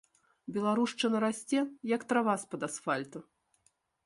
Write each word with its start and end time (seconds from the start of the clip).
Беларушчына 0.55 1.21
расце 1.25 1.59
як 1.95 2.07
трава 2.13 2.35
з-пад 2.45 2.61
асфальту. 2.71 3.19